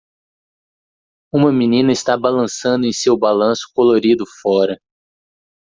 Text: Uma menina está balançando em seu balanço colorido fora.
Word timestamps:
Uma 1.31 1.51
menina 1.53 1.91
está 1.91 2.17
balançando 2.17 2.87
em 2.87 2.91
seu 2.91 3.15
balanço 3.15 3.69
colorido 3.75 4.23
fora. 4.41 4.79